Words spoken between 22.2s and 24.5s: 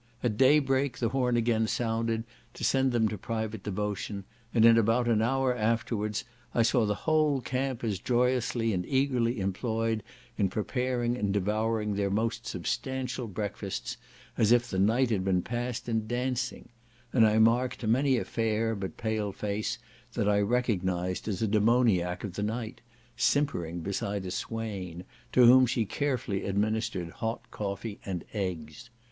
of the night, simpering beside a